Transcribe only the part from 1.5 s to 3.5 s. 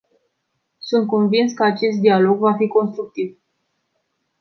că acest dialog va fi constructiv.